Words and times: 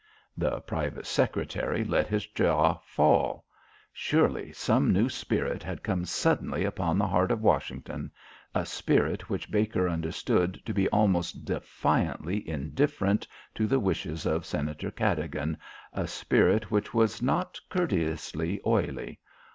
The 0.35 0.61
private 0.61 1.05
secretary 1.05 1.83
let 1.83 2.07
his 2.07 2.25
jaw 2.25 2.79
fall. 2.85 3.45
Surely 3.93 4.51
some 4.51 4.91
new 4.91 5.09
spirit 5.09 5.61
had 5.61 5.83
come 5.83 6.05
suddenly 6.05 6.65
upon 6.65 6.97
the 6.97 7.05
heart 7.07 7.29
of 7.29 7.43
Washington 7.43 8.11
a 8.55 8.65
spirit 8.65 9.29
which 9.29 9.51
Baker 9.51 9.87
understood 9.87 10.59
to 10.65 10.73
be 10.73 10.89
almost 10.89 11.45
defiantly 11.45 12.49
indifferent 12.49 13.27
to 13.53 13.67
the 13.67 13.79
wishes 13.79 14.25
of 14.25 14.43
Senator 14.43 14.89
Cadogan, 14.89 15.55
a 15.93 16.07
spirit 16.07 16.71
which 16.71 16.95
was 16.95 17.21
not 17.21 17.59
courteously 17.69 18.59
oily. 18.65 19.19